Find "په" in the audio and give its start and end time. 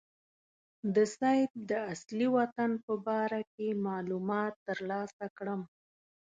2.85-2.93